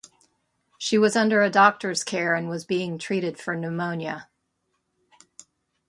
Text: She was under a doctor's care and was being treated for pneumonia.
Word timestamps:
She 0.79 0.97
was 0.97 1.15
under 1.15 1.43
a 1.43 1.49
doctor's 1.51 2.03
care 2.03 2.33
and 2.33 2.49
was 2.49 2.65
being 2.65 2.97
treated 2.97 3.37
for 3.37 3.55
pneumonia. 3.55 4.29